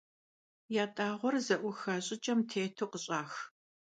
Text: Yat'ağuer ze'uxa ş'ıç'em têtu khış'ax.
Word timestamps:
Yat'ağuer 0.75 1.35
ze'uxa 1.45 1.95
ş'ıç'em 2.05 2.39
têtu 2.49 2.85
khış'ax. 2.91 3.31